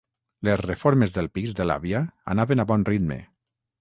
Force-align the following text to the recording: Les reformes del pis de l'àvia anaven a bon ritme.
Les 0.47 0.61
reformes 0.61 1.13
del 1.17 1.29
pis 1.39 1.53
de 1.59 1.67
l'àvia 1.71 2.01
anaven 2.37 2.65
a 2.65 2.67
bon 2.73 2.87
ritme. 2.93 3.19